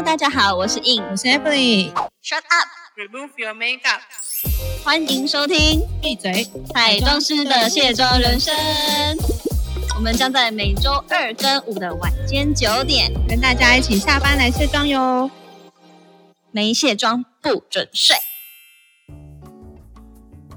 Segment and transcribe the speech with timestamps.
[0.00, 1.92] Hello，大家好，我是 In，我是 Emily。
[2.22, 4.00] Shut up，Remove your makeup。
[4.82, 6.48] 欢迎收听闭嘴！
[6.72, 8.54] 彩妆师的卸妆人生。
[9.94, 15.30] 我们将在每周二跟五的晚间九点，跟大家一起下班来卸妆哟。
[16.50, 18.16] 没卸妆不准睡。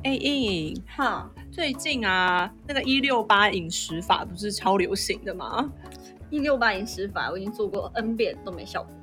[0.03, 5.69] 哎，印，哈，最近啊，那个一六八饮食法不是超流行的吗？
[6.29, 8.93] 一六八饮食法我已经做过 N 遍都没效果。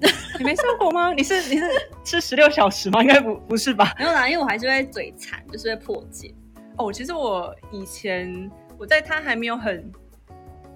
[0.38, 1.12] 你没效果吗？
[1.12, 1.64] 你是你是
[2.04, 3.00] 吃十六小时吗？
[3.02, 3.94] 应该不不是吧？
[3.98, 6.34] 没有啦，因为我还是会嘴馋，就是会破戒。
[6.76, 9.90] 哦，其实我以前我在它还没有很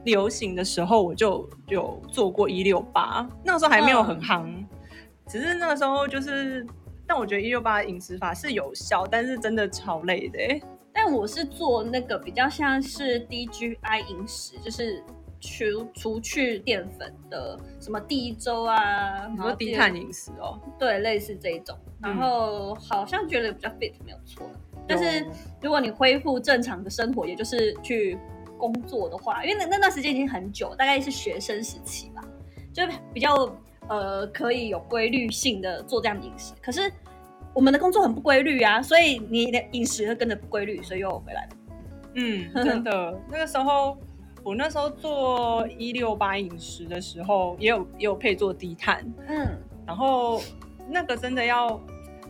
[0.04, 4.50] 流行的时候，我就有做过一六八，那个时候还没有很夯，
[5.28, 6.66] 只是那个时候就是，
[7.06, 10.62] 但我觉得一六八饮食法是有效，但是真的超累的欸。
[10.92, 15.04] 但我是做那个比较像是 DGI 饮食，就是
[15.40, 21.76] 除除去淀粉的，什么低粥啊，你然后低碳饮食哦，对，类似这一种。
[22.02, 24.50] 然后好像觉得比较 fit 没有错，
[24.88, 25.26] 但是
[25.60, 28.18] 如果你恢复正常的生活，也就是去
[28.56, 32.22] 工作的话，因为那那段时间已经很久，大概是学生时期吧，
[32.72, 32.82] 就
[33.12, 33.34] 比较
[33.88, 36.54] 呃可以有规律性的做这样的饮食。
[36.62, 36.90] 可是
[37.54, 41.50] 我们的工作很不规律啊，所以你的饮食会跟着不规律，所以又回来了。
[42.14, 43.98] 嗯， 真的，那个时候
[44.42, 49.48] 我那时候做一六八饮食的时候，也有也有配做低碳，嗯，
[49.86, 50.40] 然后
[50.88, 51.80] 那个真的要，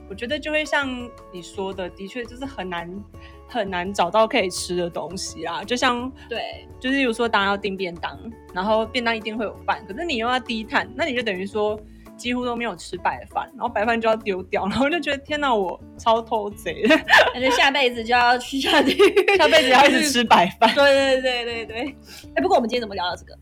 [0.08, 0.88] 我觉得就会像
[1.32, 3.04] 你说的，的确就是很难
[3.48, 5.62] 很难找到可以吃的东西啦。
[5.64, 8.18] 就像对，就是例如说，当然要订便当，
[8.52, 11.80] 然后便当一定会有饭，可是你又要低碳，那你就等于说。
[12.20, 16.94] 几乎都没有吃白饭，然后白饭就要丢掉，然后就觉得天哪，我超偷贼的，
[17.32, 20.72] 感觉下辈子就要去下地狱，下辈子要一直吃白饭。
[20.74, 21.96] 对对对对对。
[22.34, 23.34] 哎，不过我们今天怎么聊到这个？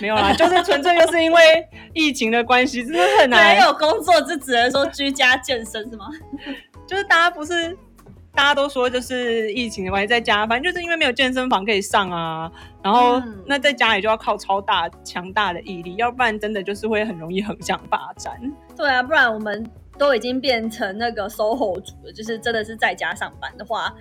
[0.00, 1.40] 没有啦，就是纯粹就是因为
[1.94, 3.66] 疫情的关系，真的很难没难。
[3.66, 6.06] 有工作就只能说居家健身是吗？
[6.86, 7.76] 就是大家不是
[8.34, 12.50] 大家都说就是疫情的关系，在家，反正就是因为没有健身房可以上啊，
[12.82, 18.40] 然后、嗯那在家里就要靠超大强大的毅力，要不然真的就是会很容易横向发展。
[18.76, 23.94] 对啊，不然我们都已经变成那个 SOHO 族了，就是真的是在家上班的话，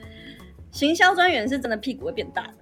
[0.72, 2.54] 行销专员是真的屁股会变大的。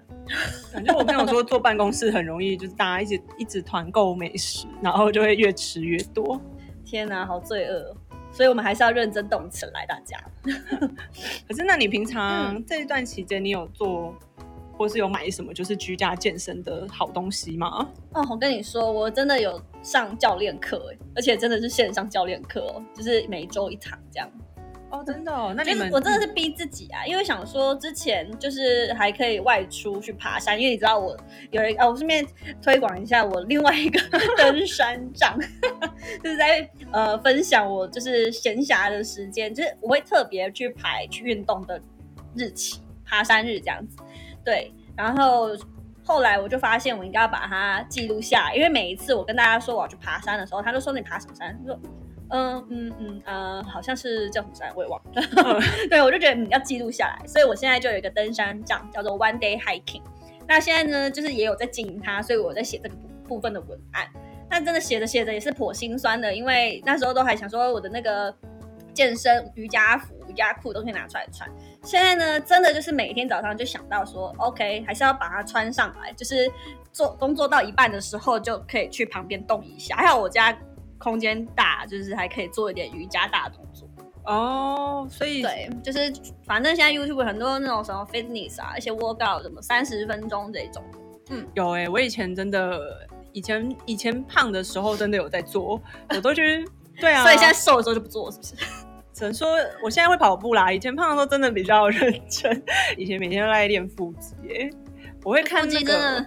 [0.71, 6.41] 反正我朋友说坐办公室很容易，就是大家一直一直团购美食，然后就会越吃越多。
[6.83, 7.97] 天哪，好罪恶哦！
[8.39, 10.17] 所以我们还是要认真动起来，大家。
[11.45, 14.15] 可是那你平常这一段期间，你有做
[14.77, 17.85] 或是有买什么就是居家健身的好东西吗？
[18.13, 24.31] 哦，我跟你说，我真的有上教练课，哎，而且真的是线上教练课哦，就是每周一堂这样。
[24.91, 25.53] 哦，真的、哦？
[25.55, 31.15] 那你们我真的是逼自己啊，因为想说之前就是还可以外出去爬山，因为你知道我
[31.51, 32.25] 有一啊，我顺便
[32.61, 33.99] 推广一下我另外一个
[34.37, 35.37] 登山杖，
[36.23, 41.81] 就是在呃分享我就是闲暇的时间，就是我会特别去排去运动的
[42.35, 43.97] 日期，爬山日这样子，
[44.43, 45.49] 对，然后。
[46.01, 51.55] 后来我就发现我应该要把它记录下来，因为每一次我跟大家说我要去爬山的时候，他就说你爬什么山？
[51.59, 51.79] 他说
[52.29, 55.21] 嗯嗯嗯呃，好像是叫什么山，我也忘了。
[55.89, 60.01] 对，我就觉得嗯要记录下来，所以我现在就有一个登山杖，叫做 One Day Hiking。
[60.47, 64.07] 那现在呢，就是也有在经营它，所以我在写这个部部分的文案。
[64.49, 68.33] 但真的写着写着也是颇心酸的，因为那时候都还想说我的那个
[68.95, 71.47] 健身瑜伽服、瑜伽裤都可以拿出来穿。
[71.83, 76.51] 现在呢，真的就是每天早上就想到说，OK，还是要把它穿上来，就是
[76.91, 79.95] 做工作到一半的时候就可以去旁边动一下。
[79.95, 80.51] 还好我家
[80.99, 83.89] 空间大，就是还可以做一点瑜伽大动作。
[84.25, 86.13] 哦，所以对，就是
[86.45, 90.83] 反正现在 YouTube 很多那种什么 fitness 啊，一些 workout 什么三十分钟这种。
[91.31, 96.65] 嗯有哎、我以前真的以前以前胖的时候真的有在做， 我都觉得
[96.99, 98.55] 对啊，所以现在瘦的时候就不做，是不是？
[99.13, 102.63] 只能说我现在会跑步啦，以前胖的时候真的比较认真，
[102.97, 104.69] 以前每天都在练腹肌耶。
[105.23, 106.25] 我会看腹那个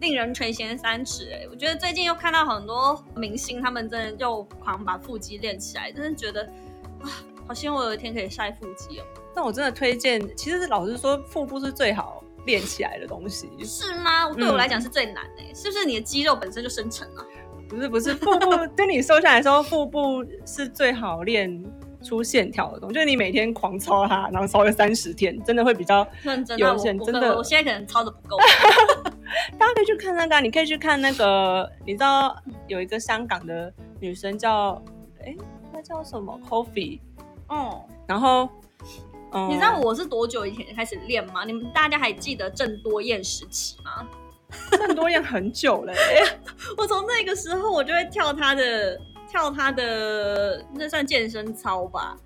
[0.00, 6.42] 令人垂涎三尺哎、我觉得最近又看到很多明星，他们真的又狂把腹肌练起来，真的觉得
[7.02, 7.06] 啊，
[7.46, 9.04] 好希望我有一天可以晒腹肌哦。
[9.34, 13.50] 但我真的推荐，其实老实说，腹部是最好练起来的东西。
[13.62, 14.30] 是吗？
[14.32, 17.24] 对我来讲是最难哎、是不是你的肌肉本身就生成了、
[17.68, 21.62] 不是不是，腹部就你瘦下来的时候，腹部是最好练
[22.02, 22.94] 出线条的东西。
[22.94, 26.06] 就是你每天狂操它，然后操个三十天，真的会比较。
[26.22, 28.36] 认真真的我现在可能操的不够。
[29.58, 32.36] 大家可以去看那个啊，你可以去看那个，你知道
[32.66, 34.82] 有一个香港的女生叫，
[35.24, 35.36] 哎，
[35.72, 37.00] 她叫什么？Coffee，
[37.48, 38.48] 哦、然后。
[39.32, 41.44] 嗯你知道我是多久以前开始练吗？
[41.44, 44.04] 你们大家还记得郑多燕时期吗？
[44.76, 46.38] 郑多燕很久了、欸，
[46.76, 52.16] 我从那个时候我就会跳她的跳她的那算健身操吧。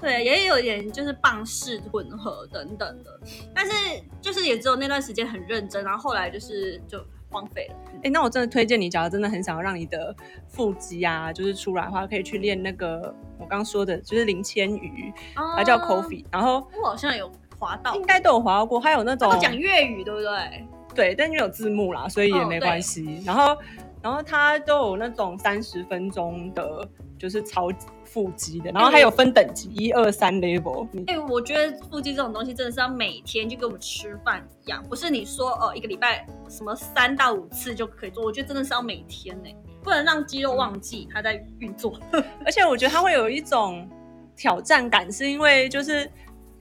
[0.00, 3.20] 对，也有一点就是棒式混合等等的，
[3.54, 3.72] 但是
[4.20, 7.76] 就是也只有那段时间很认真，然后后来就是就荒废了。
[8.02, 10.14] 哎、那我真的推荐你，假如真的很想要让你的
[10.48, 20.66] 腹肌啊，就是出来的话，可以去练那个我刚说的，就是林千鱼，它叫 Coffee，然后我好像有滑到，应该都有滑到过，还有那种讲粤语对不对？
[20.92, 23.22] 对，但因为有字幕啦，所以也哦没关系。
[23.24, 23.56] 然后，
[24.02, 26.88] 然后它都有那种三十分钟的，
[27.18, 27.68] 就是超
[28.04, 30.88] 腹肌的，然后还有分等级，一二三 level。
[30.90, 39.50] 你哎、我觉得腹肌这种东西真的是要每天就跟我们吃饭一样，不是你说哦一个礼拜什么三到五次就可以做，我觉得真的是要每天呢、
[39.82, 41.98] 不能让肌肉忘记它在运作。
[42.44, 43.88] 而且我觉得它会有一种
[44.34, 46.10] 挑战感，是因为就是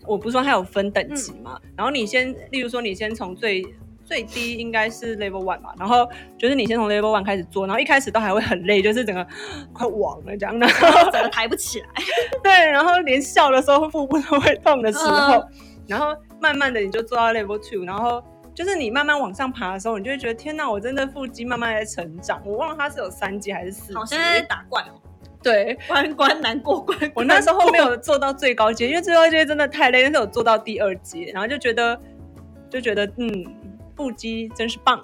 [0.05, 3.65] 我不是说它有分等级嘛，然后你先，例如说你先从最
[4.09, 9.25] 最低应该是 level one 吧，然后就是你先从 level one 开始做，然后一开始都还会很累，就是整个
[9.71, 11.87] 快亡了这样，然后整个抬不起来。
[12.41, 15.47] 对，然后连笑的时候腹部都会痛的时候，嗯
[15.87, 16.07] 然后
[16.39, 18.23] 慢慢的你就做到 level two，然后
[18.55, 22.41] 就是你慢慢往上爬的时候，你就会觉得天哪，我真的腹肌慢慢在成长。
[22.45, 24.19] 我忘了它是有三级还是四级好像。
[24.19, 24.97] 在打怪哦，
[25.43, 26.97] 对，关关难过关。
[27.13, 31.99] 我那时候没有做到最高阶，因为最高阶真的太累，但是有做到第二阶，然后就觉得
[32.69, 33.45] 就觉得嗯，
[33.99, 35.03] 腹肌真是棒。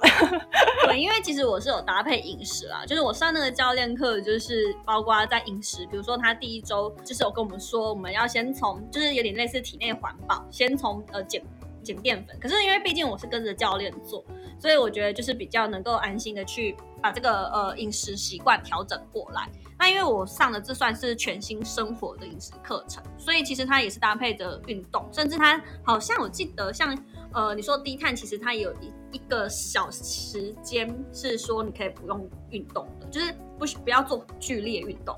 [0.88, 11.44] 对，因为其实我是有搭配饮食啦，就是我上那个教练课，就是包括在饮食，比如说他第一周就是有跟我们说，我们要先从就是有点类似体内环保，先从呃减
[11.84, 12.40] 减淀粉。
[12.40, 14.24] 可是因为毕竟我是跟着教练做，
[14.58, 19.50] 所以我觉得就是比较能够安心的去把这个呃饮食习惯调整过来。
[19.78, 26.98] 那因为我上的这算是全新生活的饮食课程，所以其实它也是搭配着运动，甚至它好像我记得像
[27.36, 35.16] 呃你说低碳，其实它也有一一个小时间是说你可以不用运动的，就是不需不要做剧烈运动。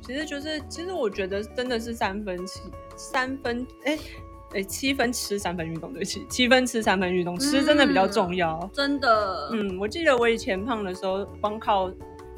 [0.00, 2.60] 其实就是，其实我觉得真的是三分七
[2.96, 3.98] 三分哎。
[4.54, 8.60] 哎，七分吃三分运动，对不起，七分吃三分运动，吃真的比较重要。
[8.70, 11.90] 真的，嗯，我记得我以前胖的时候，光靠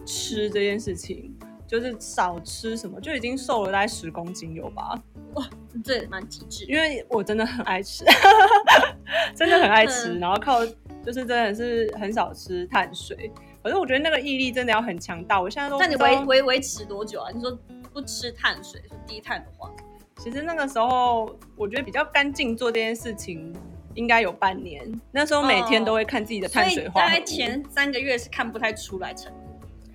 [0.07, 1.34] 吃这件事情，
[1.67, 4.99] 就是少吃什么，就已经瘦了大概十公斤有吧？
[5.35, 5.49] 哇
[5.83, 6.65] 这也蛮极致。
[6.67, 8.05] 因为我真的很爱吃，
[9.35, 13.31] 真的很爱吃，嗯然后靠就是真的是很少吃碳水。
[13.63, 15.41] 可是我觉得那个毅力真的要很强大。
[15.41, 17.31] 我现在都那你维维维持多久啊？
[17.35, 17.59] 你说
[17.93, 19.71] 不吃碳水，是低碳的话，
[20.19, 23.53] 其实那个时候我觉得比较干净做这件事情。
[23.97, 27.21] 应该有半年，那时候每天都会看自己的碳水所以大概。
[27.21, 29.44] 前三个月是看不太出来成果。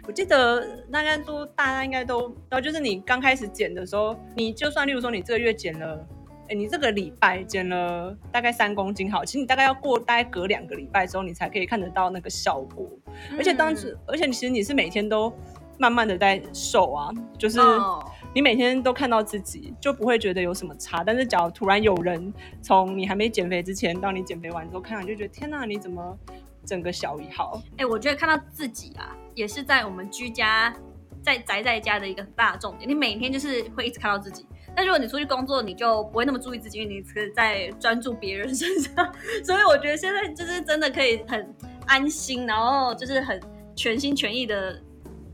[0.09, 6.03] 我记得大概都大家应该都，然后就是你刚开始减的时候，你就算例如说你这个月减了，
[6.47, 12.89] 哎，你这个礼拜减了大概三公斤好，其实你大概要过大概隔两个礼拜之后，你才可以看得到那个效果。
[13.37, 15.31] 而且当时，而且其实你是每天都
[15.77, 18.03] 慢慢的在瘦啊，就是哦
[18.33, 21.03] 你每天都看到自己，就不会觉得有什么差。
[21.03, 22.33] 但是假如突然有人
[22.63, 26.17] 从你还没减肥之前到你减肥完之后看到，你就觉得天哪，你怎么
[26.65, 27.61] 整个小一号？
[27.77, 30.75] 哎、我觉得看到自己啊，也是在我们居家
[31.23, 32.89] 在宅在家的一个很大的重点。
[32.89, 34.45] 你每天就是会一直看到自己，
[34.75, 39.13] 但如果你出去工作，你就不会那么注意自己，因为你只是在专注别人身上。
[39.41, 41.55] 所以我觉得现在就是真的可以很
[41.87, 43.39] 安心，然后就是很
[43.77, 44.77] 全心全意的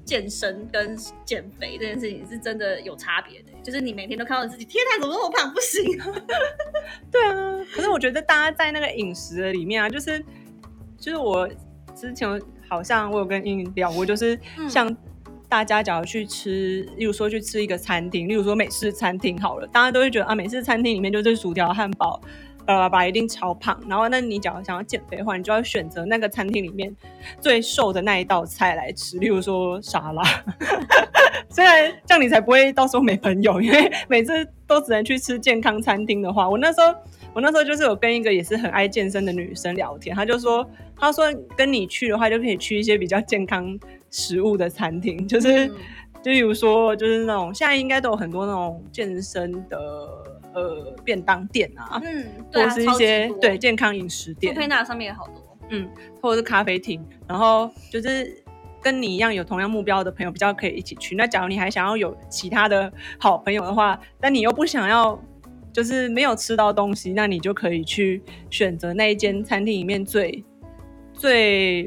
[0.06, 3.50] 健身跟减肥这件事情是真的有差别的。
[3.66, 5.52] 就是你每天都看到自己，天哪，怎么那么胖？
[5.52, 6.00] 不行！
[6.00, 6.06] 啊
[7.12, 10.24] 对啊，可是我觉得大家在那个饮食的里面啊，就是
[11.00, 11.50] 就是我
[11.96, 12.30] 之前
[12.68, 14.96] 好像我有跟英聊过，就是嗯像
[15.48, 22.20] 大家假如去吃，例如说去吃一个餐厅，例如说美式餐厅好了，大家都会觉得啊，美式餐厅里面就是薯条、汉堡。
[22.68, 26.92] 巴拉巴拉一定超胖，然后那你假如想要减肥的话，你就要选择那个餐厅里面
[27.40, 30.24] 最瘦的那一道菜来吃，例如说沙拉。
[31.48, 34.34] 虽然这样你才不会到时候没朋友，因为每次
[34.66, 36.92] 都只能去吃健康餐厅的话，我那时候
[37.36, 41.26] 我那时候就是有跟一个也是很爱健身的女生聊天，她就说，她说
[41.56, 43.78] 跟你去的话，就可以去一些比较健康
[44.10, 45.76] 食物的餐厅，就是、嗯
[46.24, 49.78] 就比如说就是那种现在应该都有很多那种健身的
[50.56, 55.36] 呃便当店啊，嗯，对啊，或者是一些对健康饮食店，Foodpanda 上面也好多。
[55.70, 55.88] 嗯
[56.22, 58.44] 或者是咖啡厅，然后就是
[58.82, 61.16] 跟你一样有同样目标的朋友比较可以一起去。
[61.16, 65.20] 那假如你还想要有其他的好朋友的话，但你又不想要
[65.76, 70.42] 就是没有吃到东西，那你就可以去选择那一间餐厅里面最
[71.14, 71.84] 最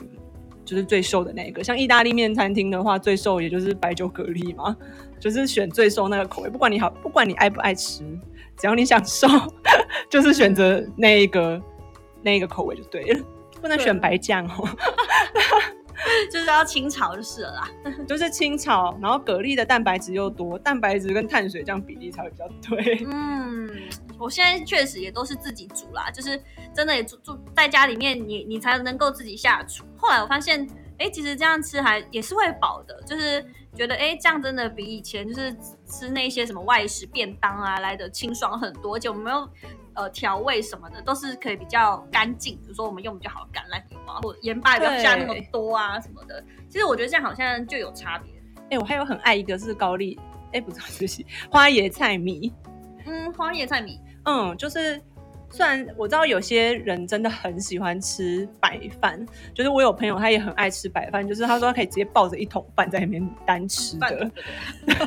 [0.62, 1.64] 就是最瘦的那一个。
[1.64, 4.76] 像意大利面餐厅的话，最瘦也就是白酒蛤蜊嘛，
[5.18, 6.50] 就是选最瘦那个口味。
[6.50, 8.04] 不管你好，不管你爱不爱吃，
[8.58, 9.26] 只要你想瘦，
[10.10, 11.58] 就是选择那一个
[12.20, 13.20] 那一个口味就对了。
[13.62, 14.68] 不能选白酱哦。
[16.32, 17.70] 就是要清炒就是了啦。
[18.06, 23.06] 就是清炒，然后蛤蜊的蛋白质又多，蛋白质跟碳水这样比例才会比较对。
[23.10, 23.70] 嗯，
[24.18, 26.40] 我现在确实也都是自己煮啦，就是
[26.74, 29.84] 真的也住住在家里面你，你才能够自己下厨。
[29.96, 30.66] 后来我发现，
[30.98, 35.54] 哎，其实这样吃还也是会饱的，就是觉得哎，这样真的比以前就是
[35.86, 39.48] 吃那些什么外食便当啊来的清爽很多，而且我们有
[39.94, 46.42] 呃调味什么的都是可以比较干净，比如说我们用比较好的橄榄油啊，或者盐巴也不要加那么多啊什么的。
[46.68, 48.32] 其实我觉得这样好像就有差别。
[48.70, 50.18] 哎、我还有很爱一个是高丽，
[50.52, 52.52] 哎、不是， 对不起，花椰菜米。
[53.06, 55.00] 嗯，花椰菜米，嗯，就是
[55.50, 59.24] 虽然我知道有些人真的很喜欢吃白饭，
[59.54, 64.30] 就是我有朋友他也很爱吃白饭，就是他说他可以直接抱着一桶饭在里面单吃的，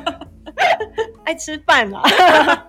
[1.24, 2.02] 爱吃饭啦。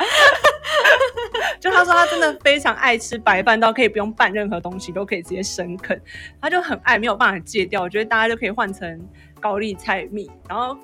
[1.60, 6.00] 就他说他真的非常爱吃白饭，到可以不用拌任何东西都可以直接生啃，
[6.40, 7.82] 他就很爱，没有办法戒掉。
[7.82, 9.00] 我觉得大家就可以换成
[9.40, 10.76] 高丽菜米，然后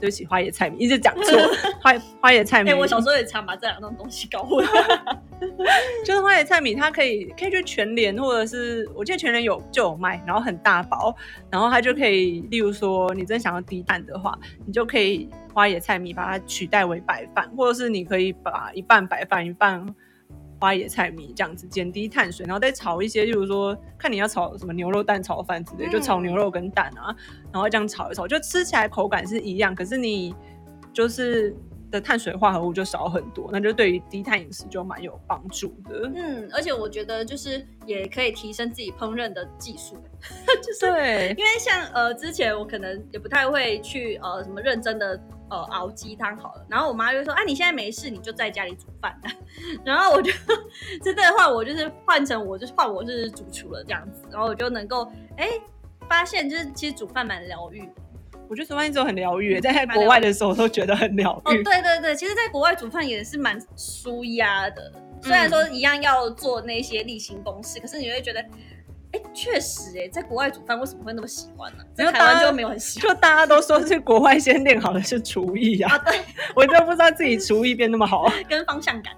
[0.00, 1.38] 对不起花椰菜米，一直讲错，
[1.80, 2.70] 花花椰菜米。
[2.70, 4.64] 哎、我小时候也常把这两种东西搞混。
[6.04, 11.14] 就是花椰菜米，它可以可以去全联，或者是我记得全联有就有卖，然后很大包，
[11.50, 19.84] 然后它就可以，例如说你真想要低碳的话，你就可以花椰菜米把它取代为白饭，或者是你可以把一半白饭一半
[20.60, 27.14] 花野菜米这样子减低碳水，然后再炒一些，例如说看你要炒什么牛肉蛋炒饭之类，就炒牛肉跟蛋啊，
[27.52, 30.34] 然后这样炒一炒，就吃起来口感是一样，可是你
[30.92, 31.54] 就是。
[31.90, 36.10] 的碳水化合物就少很多，那就对于低碳饮食就蛮有帮助的。
[36.12, 39.94] 嗯，而且我觉得就是也可以提升自己烹饪的技术，
[40.60, 45.16] 就是对，因为像呃之前我可能也不太会去呃什么认真的
[45.50, 49.18] 呃熬鸡汤好了，然后我妈就说啊你现在没事你就在家里煮饭，
[49.84, 50.32] 然后我就
[51.02, 55.48] 真的话我就是换成我就是换我是主厨了这样子，然后我就能够哎
[56.08, 57.92] 发现就是其实煮饭蛮疗愈的。
[58.46, 61.62] 我觉得煮饭一直都很疗愈，在国外的时候都觉得很疗哦，愈。
[61.62, 64.92] 对对对，其实，在国外煮饭也是蛮舒压的。
[65.22, 68.44] 虽然说一样要做那些例行公事，可是你会觉得，
[69.14, 71.84] 哎，确实，哎，在国外煮饭为什么会那么喜欢呢？
[71.94, 73.08] 在台湾就没有很喜欢。
[73.08, 76.18] 就大家都说去国外先练好的是厨艺呀、啊，对，
[76.56, 78.26] 我真的不知道自己厨艺变那么好。
[78.48, 79.14] 跟方向感。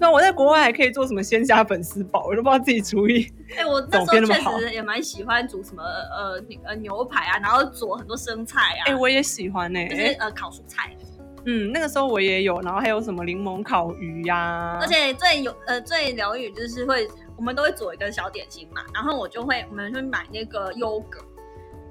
[0.00, 3.32] 那我在国外还可以做什么鲜虾粉丝煲，我都不知道自己厨艺。
[3.56, 10.90] 哎、我那时候确实也蛮喜欢煮什么呃牛呃牛排啊，然后煮很多生菜啊，哎、我也喜欢哎、就是呃烤蔬菜。
[11.46, 17.06] 嗯，那个时候我也有，然后还有什么柠檬烤鱼呀、而且最有呃最疗愈就是会，
[17.36, 21.20] 我们都会做一个小点心嘛，然后我就会我们会买那个优格，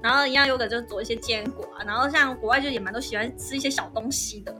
[0.02, 4.54] 然后一样优格就做一些坚果啊，然后像国外就也蛮都喜欢吃一些小东西的，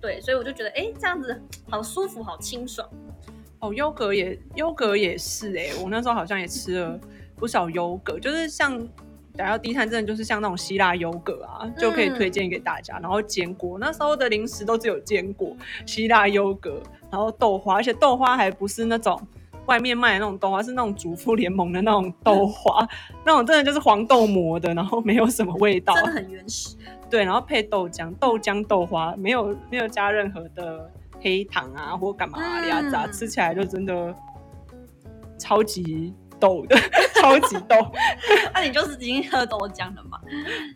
[0.00, 2.88] 对，所以我就觉得哎这样子好舒服，好清爽。
[3.58, 7.00] 哦，优格也优格也是哎、我那时候好像也吃了
[7.36, 8.78] 不少优格，就是像
[9.36, 12.98] 想要低碳，真的就是像那种希腊优格啊，就可以推荐给大家。
[13.00, 15.56] 然后坚果，那时候的零食都只有坚果、
[15.86, 16.80] 希腊优格，
[17.10, 19.20] 然后豆花，而且豆花还不是那种。
[19.66, 22.86] 外面卖的那种豆花是那种主妇联盟的那种豆花，
[23.24, 26.76] 那种真的就是黄豆磨的，然后没有什么味道，真的很原始。
[27.10, 30.90] 对，然后配豆浆，豆浆豆花，没有没有加任何的
[31.20, 34.14] 黑糖啊或干嘛啊呀杂，嗯吃起来就真的
[35.38, 36.76] 超级豆的，
[37.20, 37.76] 超级豆。
[38.52, 40.20] 那、你就是已经喝豆浆了嘛？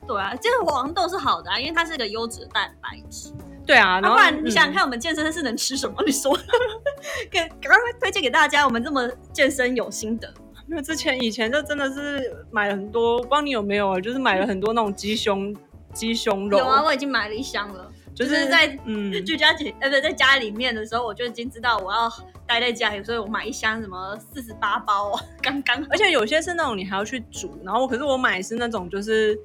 [0.06, 3.32] 对啊，这个黄豆是好的啊，因为它是个优质的蛋白质。
[3.68, 6.02] 对啊，然啊，不然你想想嗯看，我们健身是能吃什么？
[6.06, 6.34] 你说，
[7.30, 10.32] 给赶快推荐给大家，我们这么健身有心得。
[10.70, 15.54] 因为之前以前就真的是买了很多，我不知道你有没有啊，就是买了很多那种鸡胸
[15.92, 17.92] 鸡胸肉，有啊，我已经买了一箱了。
[18.14, 22.10] 就就是在嗯，居家姐呃不在家里面的时候，我就已经知道我要
[22.46, 25.86] 待在家里，所以我买一箱什么四十八包哦，刚刚。
[25.90, 29.38] 而且有些是那种你还要去煮，然后可是我买是那种就是。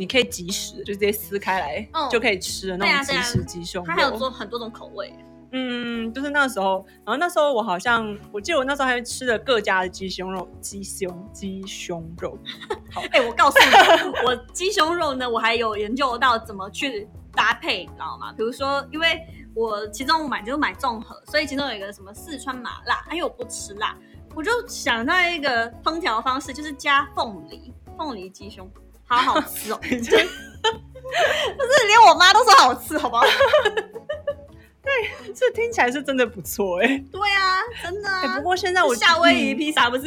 [0.00, 3.86] 你可以即食，就直接撕开来、哦就可以吃的那种即食鸡胸肉。
[3.86, 5.14] 它还有做很多种口味，
[5.52, 12.38] 嗯，就是那时候，然后那时候我好像，我记得我那时候还吃了各家的鸡胸肉，鸡胸鸡胸肉，
[12.90, 18.32] 好 哎、我告诉你，我鸡胸肉呢，我还有研究到怎么去搭配，你知道吗？
[18.32, 19.20] 比如说，因为
[19.54, 23.94] 我其中买就是买综合，所以其中有一个什么四川麻辣，因为我不吃辣，
[24.34, 28.66] 我就想到一个烹调方式，就是加凤梨，凤梨鸡胸，
[29.10, 30.10] 好好吃哦， 就 是
[31.86, 33.24] 连我妈都说好吃，好不好？
[34.82, 38.36] 对这听起来是真的不错哎、对啊，真的哎、啊。
[38.38, 40.04] 不过现在我夏威夷嗯披萨不是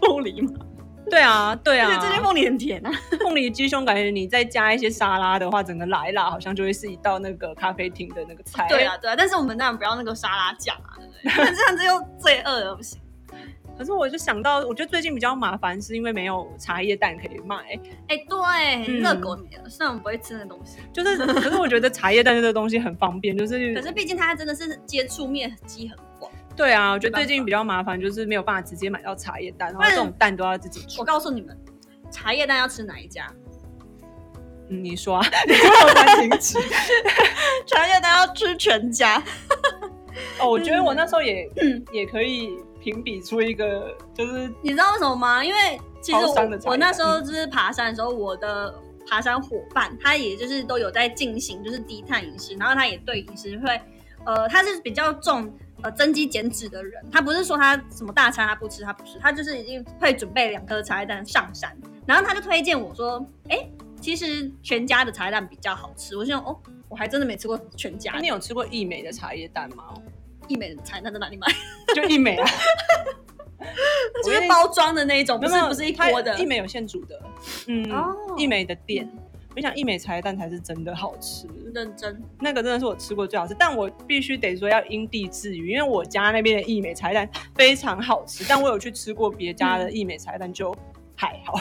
[0.00, 0.52] 凤梨吗？
[1.10, 2.90] 对啊对啊而且，这些凤梨很甜啊。
[3.20, 8.66] 凤梨鸡胸感觉你再加一些沙拉的话，整个来啦，好像就会是一道那个咖啡厅的那个菜。
[8.68, 11.54] 对啊，对啊，但是我们当然不要那个沙拉酱啊，对不对？
[11.54, 12.98] 这样子又罪恶了，不行。
[13.76, 17.56] 可是我就想到，我觉得最近比较麻烦，是因为没有茶叶蛋可以卖。
[18.08, 26.30] 哎、对，嗯热狗没了，虽然我们不会吃那东西，就是，可是我觉得茶叶蛋这个东西很方便，就是 可是毕竟它真的是接触面积很广。
[26.56, 31.04] 对啊，我觉得最近比较麻烦，就是没有办法直接买到茶叶蛋，然后这种蛋都要自己吃我。
[31.04, 31.58] 告诉你们，
[32.10, 33.26] 茶叶蛋要吃哪一家？
[34.68, 36.58] 嗯，你说啊， 你说我才停止。
[37.66, 39.20] 茶叶蛋要吃全家。
[40.38, 45.42] 哦，我觉得我那时候也、嗯也可以评比出一个，就是你知道为什么吗？
[45.42, 46.34] 因为其实我
[46.66, 48.74] 我那时候就是爬山的时候，我的
[49.08, 53.80] 爬山伙伴他也就是都有在进行就是低碳饮食，然后他也对饮食会，
[54.26, 55.50] 呃，他是比较重
[55.80, 61.74] 呃增肌减脂的人，他不是说他什么大餐他不吃，他不吃，他就是已经会准备两颗茶叶蛋上山，
[62.06, 63.66] 然后他就推荐我说，哎，
[63.98, 66.54] 其实全家的茶叶蛋比较好吃，我就想哦，
[66.90, 69.94] 我还真的没吃过全家你有吃过益美的茶叶蛋吗？
[70.48, 71.46] 益美的茶叶蛋在哪里买？
[71.94, 72.48] 就一美啊，
[74.24, 76.38] 就是包装的那一种，不是不是一它锅的。
[76.38, 77.20] 一美有现煮的，
[77.66, 79.08] 嗯，哦益美的店。
[79.56, 82.20] 我想一美茶叶蛋才是真的好吃，认真。
[82.40, 83.54] 那个真的是我吃过最好吃。
[83.56, 90.74] 但我必须得说要因地制宜，因为我家那边的益美茶叶蛋非常好吃，但我有去吃过别家的益美茶叶蛋就
[91.14, 91.54] 还好。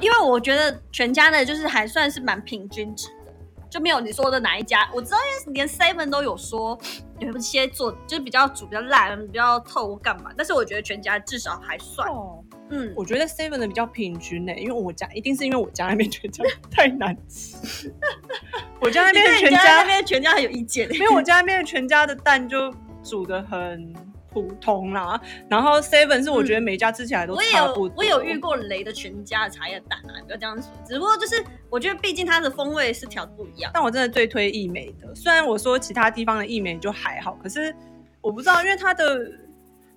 [0.00, 3.25] 因为我觉得全家的就是还算是蛮平均值的，
[3.70, 4.88] 就没有你说的哪一家。
[4.94, 6.78] 我知道，因为连 Seven 都有说
[7.18, 17.92] 有一些做就是比较煮比较烂、比较透干嘛，但是我觉得全家至少还算，哦，嗯，我觉得 Seven 的比较平均呢、因为我家一定是因为我家那边全家太难吃，
[18.80, 23.94] 我家那边全家那边全家很有意见，因为我家那边全家的蛋就煮的很
[24.36, 28.04] 普通啦，然后 Seven 是我觉得每家吃起来都差不多。
[28.04, 33.70] 有我有遇过雷的全家的茶叶蛋啊，不要这样说，只不过就是我觉得毕竟它的风味是调的不一样。
[33.72, 35.14] 但我真的最推益美的。
[35.14, 37.74] 虽然我说其他地方的益美就还好，可是
[38.20, 39.26] 我不知道，因为它的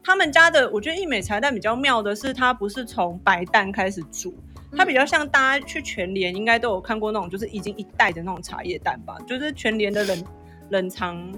[0.01, 4.33] 他们家的，我觉得益美茶叶蛋比较妙的是，它不是从白蛋开始煮，
[4.77, 10.23] 它比较像大家去全联应该都有看过那种，就是已经一袋的那种茶叶蛋吧，就是全联的冷
[10.69, 11.29] 冷藏。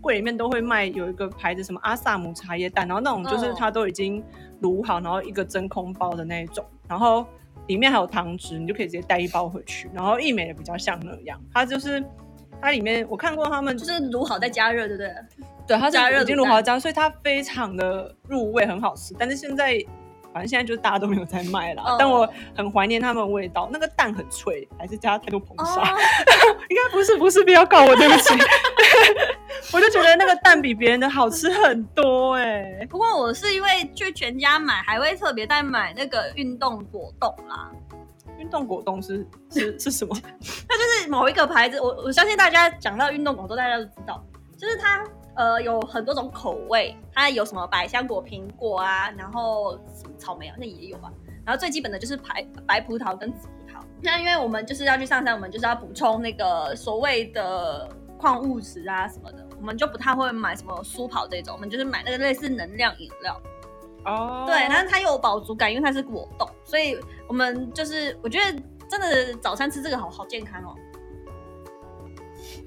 [0.00, 4.22] 柜里面都会卖有一个牌子，什么阿萨姆茶叶蛋，然后那种就是哦它都已经
[4.62, 7.26] 卤好，然后一个真空包的那一种，然后
[7.66, 9.90] 里面还有汤汁，你就可以直接带一包回去。
[9.92, 12.02] 然后益美的比较像那样，它就是
[12.60, 15.12] 它里面我看过他们就是卤好再加热，对不对？
[15.66, 19.14] 对，它加热是已经卤好加，所以它非常的入味，很好吃。
[19.18, 19.78] 但是现在，
[20.38, 21.82] 反正现在就是大家都没有在卖啦。
[21.84, 25.80] 哦但我很怀念他们的味道，那个蛋很脆，还是加太多硼砂？
[25.82, 25.98] 哦，
[26.70, 28.34] 应该不是，不是，不要告我，对不起。
[29.74, 37.70] 我就觉得那个蛋比别人的好吃很多哎、不过我是因为去全家买，还会特别在买那个运动果冻啦。
[38.38, 40.14] 运动果冻是是是什么？
[40.38, 44.24] 就是某一个牌子，我我相信大家讲到运动果冻，大家都知道，
[44.56, 45.04] 就是它
[45.38, 49.78] 呃有很多种口味，它有什么百香果、苹果啊，然后
[50.18, 51.10] 草莓啊，那也有吧。
[51.46, 53.80] 然后最基本的就是白白葡萄跟紫葡萄。
[54.02, 63.40] 那因为我们就是要去上山，我们就是要补充那个所谓的矿物质啊什么的，我们就不太会买什么苏跑这种，我们就是买那个类似能量饮料。
[64.04, 66.98] 哦，对，但是它又有饱足感，因为它是果冻，所以
[67.28, 70.74] 我们就是我觉得真的早餐吃这个好好健康哦。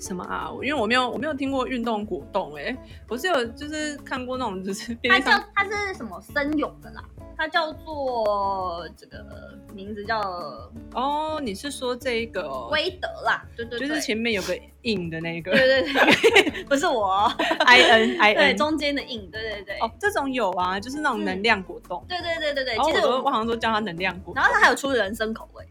[0.01, 0.49] 什么啊？
[0.63, 2.75] 因为我没有我没有听过运动果冻哎、
[3.07, 7.03] 我是有就是看过那种就是 便它叫它是什么生勇的啦，
[7.37, 10.19] 它叫做这个名字叫
[10.93, 12.69] 哦，你是说这一个哦？
[12.71, 15.51] 威德啦，对对對，就是前面有个印的那个。
[15.51, 17.31] 对对对， 不是我哦。
[17.65, 22.03] I N I 对 N 中间的印，对对对，哦，这种有啊，就是那种能量果冻。
[22.07, 24.41] 对对对对对，其实我我我好像都叫它能量果冻。
[24.41, 25.63] 然后它还有出人参口味，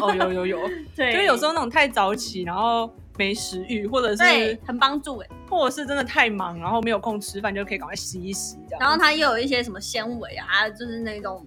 [0.00, 0.58] 哦，有有有，
[0.96, 8.80] 对，就是有时候那种太早起，然后没食欲，或者是很帮助哎，或者是真的太忙，然后没有空吃饭，就可以赶快洗一洗这样。
[8.80, 11.46] 然后它又有一些什么纤维啊，就是那种，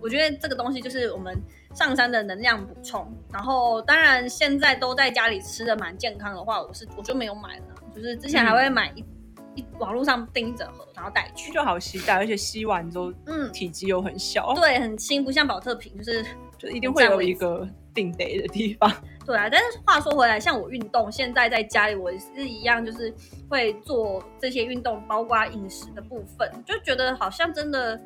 [0.00, 1.40] 我觉得这个东西就是我们
[1.72, 3.06] 上山的能量补充。
[3.32, 9.04] 然后当然现在都在家里吃的蛮健康的话，我是我就没有买了，就是之前还会买一、
[9.54, 11.52] 一网络上订一整盒，然后带去。
[11.52, 16.24] 就好携带，而且吸完之后嗯，体积又很小，对，很轻，不像保特瓶，就是
[16.58, 18.92] 就一定会有一个定得的地方。
[19.24, 19.48] 对啊。
[19.50, 23.14] 但是话说回来，像我运动，现在在家里我也是一样，就是
[23.48, 27.98] 会做这些运动，包括饮食的部分，就觉得好像真的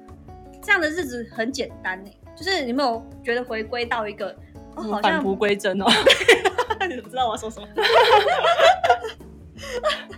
[0.63, 2.11] 这样的日子很简单呢。
[2.37, 4.29] 就是你有没有觉得回归到一个，
[4.77, 5.87] 哦、好像返璞归真哦。
[6.89, 7.67] 你怎么知道我要说什么？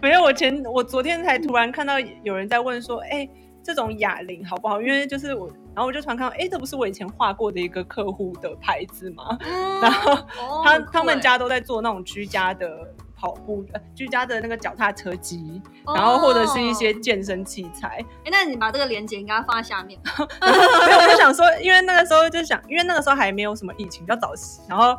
[0.03, 3.27] 没有，我前我昨天才突然看到有人在问说，哎、
[3.63, 4.83] 这种哑铃好不好？
[4.83, 5.51] 因为就是我，
[5.81, 9.39] 然后我就突然看到，哎、这不是我以前画过的一个客户的牌子吗？
[9.81, 15.63] 然后哦他他们欸家都在做那种居家的跑步的、居家的那个脚踏车机，
[15.97, 18.05] 然后或者是一些哦健身器材。
[18.27, 19.99] 哎，那你把这个链接应该放在下面。
[20.43, 24.95] 没有，我就想说，因为那个时候就想，因为那个时候还没有什么疫情，比较早期，然后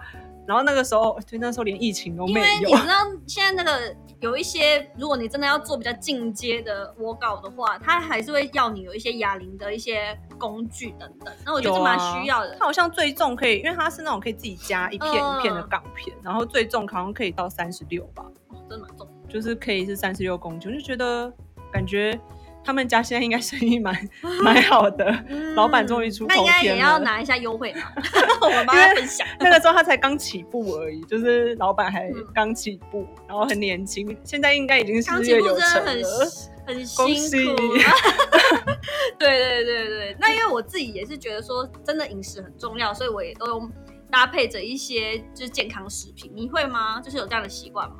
[0.48, 2.78] 然后那个时候，对，那时候连疫情都没因为你有。
[2.80, 2.96] 知道
[3.28, 11.34] 现在那个有一些，如果你真的要做比较进阶的 workout 的话，它还是会要你有一些哑铃的一些工具等等。
[11.43, 12.65] 那我觉得这蛮需要的它。
[12.65, 19.07] 好像最重可以，因为它是那种可以自己加一片嗯一片的杠片，然后最重好像可以到三十六吧，哦真的蛮重。
[19.27, 21.34] 就是可以是三十六公斤，我就觉得
[21.71, 22.19] 感觉
[22.63, 23.95] 他们家现在应该生意蛮
[24.43, 25.12] 蛮好的。
[25.56, 26.78] 老板终于出头那应该也。
[26.78, 27.82] 要拿一下优惠嘛，
[28.41, 29.28] 我们帮他分享。
[29.39, 36.32] 那个时候他才刚起步而已，就是老板还嗯刚起步，然后很年轻，现在应该已经刚起步事业有真的很成了。
[36.65, 37.62] 很辛苦。
[39.17, 43.69] 对对对对，那因为我自己也是觉得说，真的饮食很重要，所以我也都用
[44.10, 46.32] 搭配着一些就是健康食品。
[46.34, 47.00] 你会吗？
[47.02, 47.97] 就是有这样的习惯吗？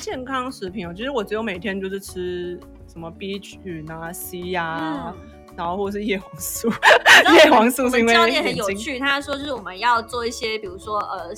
[0.00, 2.58] 健康食品哦，其实我只有每天就是吃
[2.92, 6.66] 什么 B 群啊、C 呀、嗯然后或者是叶黄素。
[7.34, 11.30] 叶黄素是因为们教练很有趣，他说就是我们要做一些，比如说呃，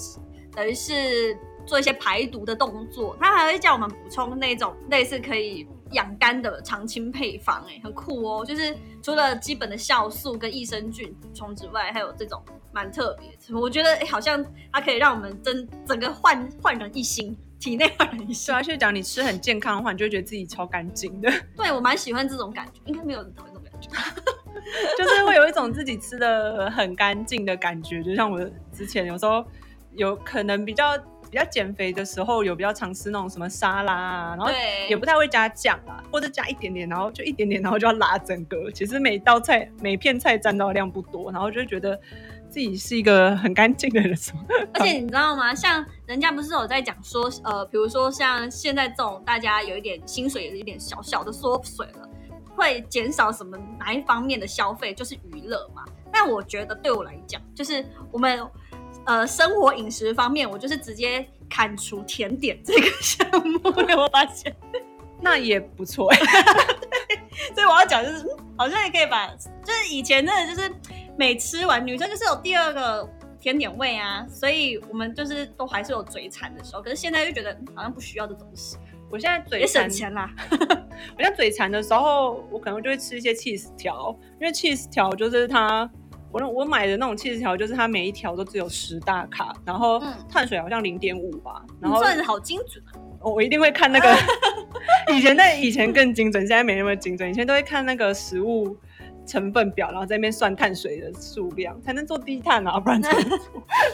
[0.52, 1.36] 等于是
[1.66, 8.46] 做一些排毒的动作，他还会叫我们补充那种类似可以养肝的常青配方，哎，很酷哦。
[8.46, 12.40] 就是除了基本的酵素跟益生菌补充之外，还有这种
[12.72, 13.60] 蛮特别的。
[13.60, 18.54] 我觉得哎，好像它可以让我们整整个焕焕然一新，体内焕然一新对。
[18.54, 23.88] 啊，而且讲你吃很健康的话，你就会觉得自己超干净的， 对我蛮喜欢这种感觉，应该没有人讨厌这种感觉。
[24.98, 28.02] 就是会有一种自己吃的很干净的感觉。
[28.02, 28.38] 就像我
[28.72, 29.44] 之前有时候
[29.94, 30.96] 有可能比较
[31.30, 34.50] 比较减肥的时候，有比较常吃那种什么沙拉啊，然后
[34.88, 38.70] 也不太会加酱啊，或者加一点点，然后就一点点，然后就要拉整个。
[38.70, 42.00] 其实每道菜每片菜占到的量不多，然后就会觉得
[42.54, 44.14] 自己是一个很干净的人。
[44.14, 44.44] 什么？
[44.74, 45.52] 而且你知道吗？
[45.52, 52.08] 像人家不是有在讲说，呃，比如说像现在这种大家有一点薪水有一点小小的缩水了，
[52.56, 55.82] 会减少什么哪一方面的消费，就是娱乐嘛。
[56.12, 58.40] 但我觉得对我来讲，就是我们
[59.04, 64.54] 呃生活饮食方面，我就是直接砍除甜点这个项目，我发现？
[65.20, 66.18] 那也不错哎、
[67.54, 69.26] 所以我要讲就是，好像也可以把，
[69.64, 70.70] 就是以前的就是
[71.16, 73.08] 每吃完，女生就是有第二个
[73.40, 78.76] 甜点味啊，所以我们就是都还是有嘴馋的时候，可是现在就觉得嗯好像不需要这东西，
[79.10, 80.30] 我现在嘴也省馋钱啦。
[80.50, 85.88] 我现在嘴馋的时候，我可能就会吃一些 cheese 条，因为 cheese 条就是它，
[86.32, 92.98] 我那我买的那种 cheese 条，就是它每一条都只有十大卡，然后嗯碳水好像零点五吧，然你后算的好精准啊！
[93.20, 94.16] 我我一定会看那个，
[95.14, 98.76] 以前在以前更精准，现在没那么精准，以前都会看那个食物。
[99.26, 103.38] 成分表，然后在那边算碳水的数量，才能做低碳啊，不然怎么做？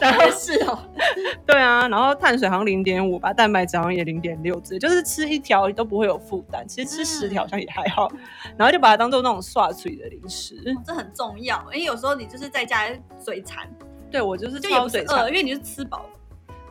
[0.01, 0.77] 然 后是哦，
[1.45, 8.11] 对啊，然后碳水好像零点五吧，蛋白质好像也零点六之类，就是吃一条都不会有负担，其实吃十条好像也还好，
[8.57, 10.55] 然后就把它当做那种刷嘴的零食。
[10.85, 12.87] 这很重要，因为有时候你就是在家
[13.19, 13.69] 嘴馋，
[14.09, 16.05] 对我就是就也超嘴馋不是饿，，因为你是吃饱。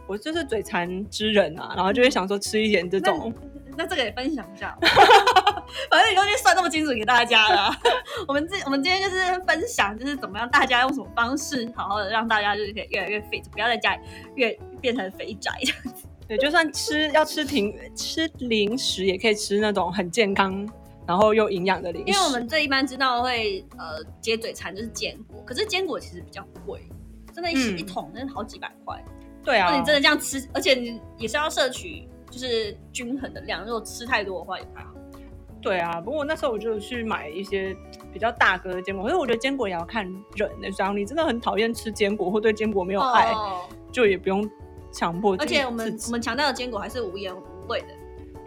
[0.07, 3.33] 我就是嘴馋之人啊，然后就会想说吃一点这种，
[3.81, 4.77] 那这个也分享一下，
[5.91, 7.79] 反正你都去算那么精准给大家了啊、
[8.29, 9.17] 我们这我们今天就是
[9.47, 14.03] 分享，就是怎么样大家用什么方式，好好的让大家就是可以越来越 fit，不要在家里
[14.35, 15.51] 越变成肥宅。
[16.29, 20.69] 对，就算吃要吃停吃零食，也可以吃那种很健康，
[21.07, 22.13] 然后又营养的零食。
[22.13, 26.87] 因为我们最一般知道会呃接嘴馋就是坚果，可是坚果其实比较贵，
[27.35, 29.03] 真的一、嗯一桶真的好几百块。
[29.43, 34.91] 对啊，你真的这样吃，而且你也是要摄取就是均衡的量，如果吃太多的话也不太好。
[35.63, 37.77] 对啊，不过那时候我就去买一些
[38.13, 43.61] 比较大颗的坚果，可是我觉得坚果也要看人的、假如你真的很讨厌吃坚果，或对坚果没有爱，哦
[43.93, 44.49] 就也不用
[44.91, 45.37] 强迫。
[45.39, 47.89] 而且我们我们强调的坚果还是无盐无味的，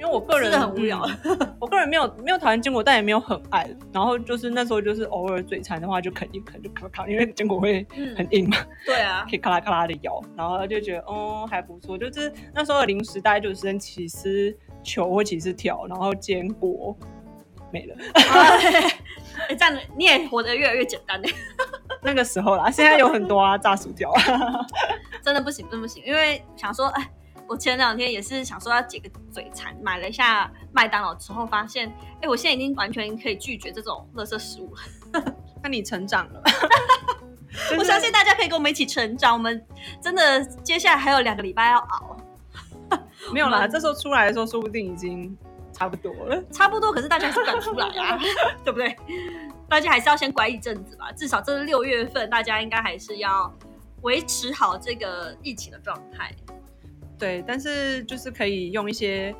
[0.03, 1.01] 因为我个人很无聊。
[1.23, 3.65] 嗯我个人没有没有讨厌坚果，但也没有很爱。
[3.93, 11.97] 然后就是那时候就是偶尔嘴馋的话，就啃一啃就咔咔，因为坚果会嗯很硬嘛，对啊，可以咔啦咔啦的咬，然后就觉得哦还不错。
[11.97, 16.93] 就是那时候的零食大概就是生起司球或起司条，然后坚果
[17.71, 17.95] 没了。
[19.47, 21.29] 哎，这样你也活得越来越简单呢。
[22.03, 24.65] 那个时候啦，现在有很多啊，炸薯条啊。
[25.23, 27.09] 真的不行，真的不行，因为想说，哎，
[27.53, 31.87] 我前两天也是想说要解个嘴馋，买了一下麦当劳之后，发现，
[32.19, 35.23] 哎，我现在已经完全可以拒绝这种垃圾食物了。
[35.61, 36.41] 那你成长了，
[37.69, 39.63] 就是我相信大家可以跟我们一起成长，我们
[40.01, 42.17] 真的接下来还有两个礼拜要熬，
[43.31, 43.67] 没有啦。
[43.67, 45.37] 这时候出来的时候，说不定已经
[45.71, 46.43] 差不多了。
[46.51, 48.17] 差不多，可是大家还是不敢出来啊，
[48.65, 48.97] 对不对？
[49.69, 53.53] 大家还是要先乖一阵子吧，至少这是六月份，大家应该还是要
[54.01, 56.35] 维持好这个疫情的状态。
[57.23, 59.33] 对，但是就是可以用一些，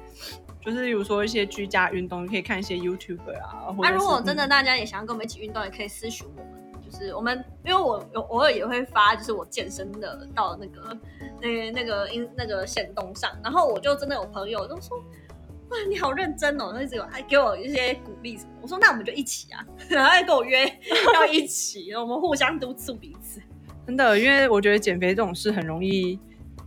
[0.62, 6.82] 就是比如说一些居家运动，可以看一些 YouTuber 啊，或那、者是如果真的嗯大家也想要跟我们一起运动，也可以私讯我们。
[6.82, 10.98] 就是我们，因为我有偶尔也会发，就是我健身的到那个
[11.42, 14.98] 那那个因那个线动上，然后我就真的有朋友都说，
[15.70, 18.52] 哇，你好认真哦，那一直有还给我一些鼓励什么。
[18.62, 20.66] 我说那我们就一起啊， 然后还跟我约
[21.16, 23.42] 要一起，我们互相督促彼此。
[23.86, 26.18] 真的，因为我觉得减肥这种事很容易，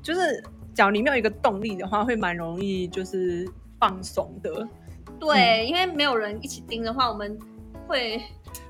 [0.03, 0.45] 就是
[0.77, 3.49] 假如你没有一个动力的话，会蛮容易就是
[3.81, 4.69] 放松的。
[5.19, 7.39] 对，因为没有人一起盯的话，我们
[7.89, 8.21] 会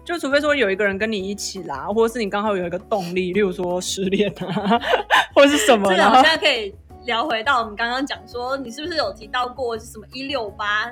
[0.04, 4.80] 就除非说有一个人跟你一起啦，或者是你刚好有一个动力，例如说失恋啊，
[5.34, 6.72] 或者是什么，这个好像可以
[7.06, 10.86] 聊回到我们刚刚讲说，你是不是有提到过什么一六八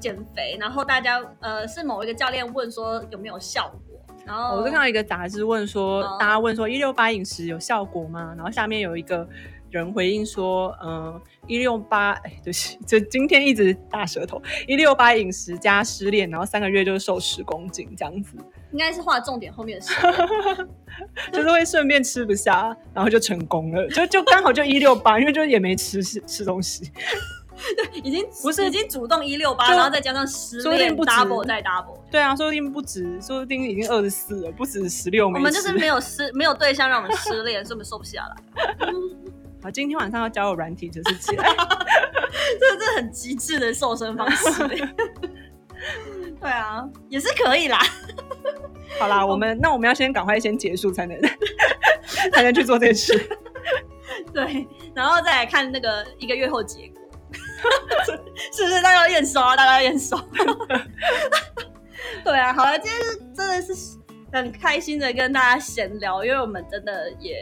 [0.00, 0.56] 减肥？
[0.58, 8.32] 然后大家呃是某一个教练问说有没有效果，然后我就看到一个杂志问说，哦大家问说一六八饮食有效果吗？
[8.34, 9.28] 然后下面有一个
[9.72, 18.36] 人回应说，嗯，一六八，哎，对不起，就今天一直大舌头，一六八饮食加失恋，然后三个月就瘦十公斤这样子，
[18.70, 19.94] 应该是画重点后面的事。
[21.32, 26.92] 就是会顺便吃不下，然后就成功了，就就刚好就一六八，因为就也没吃吃东西，
[27.74, 35.26] 对已经不是已经主动一六八，然后再加上失恋 double 再 double，对啊，说不定不止，说不定已经二十四了，不止十六。
[35.26, 38.36] 我们就是没有 失没有对象让我们失恋，所以我们瘦不下来。
[39.62, 41.48] 啊，今天晚上要教我软体就是起来。
[42.58, 44.68] 这这很极致的瘦身方式。
[46.40, 47.78] 对啊，也是可以啦。
[48.98, 51.18] 好啦， 我们那我们要先赶快先结束才能
[52.32, 53.38] 才能去做这件事。
[54.34, 57.02] 对，然后再来看那个一个月后结果，
[58.52, 59.56] 是不是大家要验收啊？
[59.56, 60.18] 大家要验收。
[62.24, 63.72] 对啊，好了，今天是真的是
[64.32, 67.36] 很开心的跟大家闲聊，因为我们真的也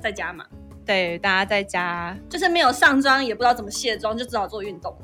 [0.00, 0.44] 在家嘛，
[0.84, 4.96] 对，大家在家就是没有上妆，也不知道怎么卸妆，就只好做运动。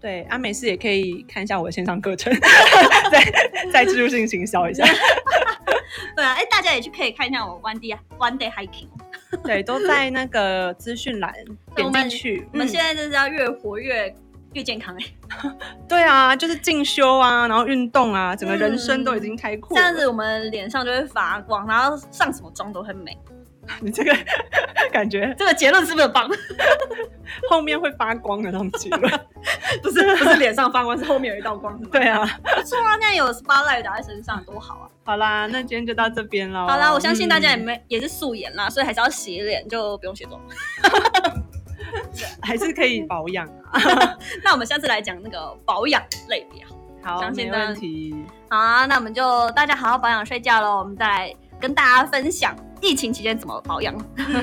[0.00, 2.30] 对阿美式也可以看一下我的线上课程，
[3.10, 4.84] 再再植入性行销一下。
[6.14, 8.88] 对啊，哎，大家也去可以看一下我 one day one day hiking。
[9.42, 12.48] 对，都在那个资讯栏点对我们进去。
[12.52, 14.14] 我们嗯现在就是要越活越
[14.52, 15.50] 越健康哎、
[15.88, 19.82] 对啊，就是进修啊，然后运动啊，整个人生都已经开阔了。
[19.82, 23.16] 这样子我们脸上就会发光，然后上什么妆都很美。
[23.80, 24.16] 你这个
[24.92, 26.28] 感觉这个结论是不是很棒？
[27.50, 29.20] 后面会发光的那种结论。
[29.82, 31.78] 不是不是脸上发光，是后面有一道光。
[31.84, 32.24] 对啊，
[32.56, 34.88] 不错啊，那有 spotlight 打在身上多好啊！
[35.04, 36.66] 好啦，那今天就到这边喽。
[36.66, 40.40] 好啦，我相信大家也嗯没、也是素颜啦，所以还是要洗脸，就不用卸妆。
[42.40, 43.80] 还是可以保养啊。
[44.42, 46.64] 那我们下次来讲那个保养类别
[47.02, 47.20] 好。
[47.20, 48.14] 相信大家问题。
[48.48, 50.78] 好啊，那我们就大家好好保养睡觉喽。
[50.78, 53.94] 我们再来跟大家分享疫情期间怎么保养。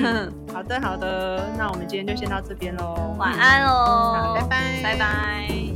[0.52, 3.14] 好的，好的，那我们今天就先到这边喽。
[3.16, 5.71] 晚安喽，好拜拜拜拜。